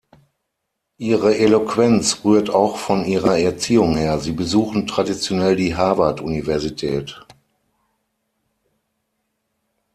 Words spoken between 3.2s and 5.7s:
Erziehung her; sie besuchen traditionell